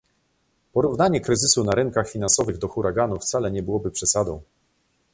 [0.73, 4.41] Porównanie kryzysu na rynkach finansowych do huraganu wcale nie byłoby przesadą